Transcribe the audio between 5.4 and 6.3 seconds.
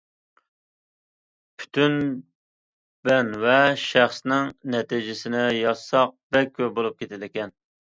يازساق